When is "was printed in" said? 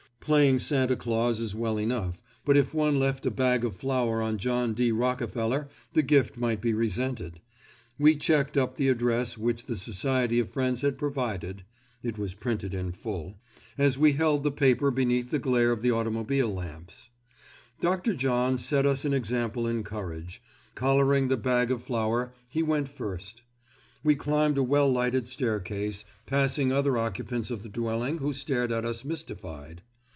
12.19-12.91